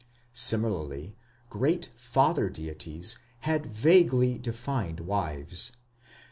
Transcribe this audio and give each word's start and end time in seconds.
Similarly 0.33 1.15
Great 1.51 1.91
Father 1.95 2.49
deities 2.49 3.19
had 3.41 3.67
vaguely 3.67 4.39
defined 4.39 5.01
wives. 5.01 5.73